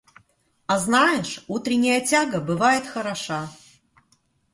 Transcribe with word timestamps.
А 0.65 0.79
знаешь, 0.79 1.43
утренняя 1.47 2.01
тяга 2.03 2.41
бывает 2.41 2.87
хороша. 2.87 3.47